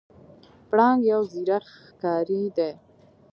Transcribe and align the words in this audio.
پړانګ 0.69 0.99
یو 1.11 1.21
زیرک 1.33 1.67
ښکاری 1.85 2.43
دی. 2.55 2.71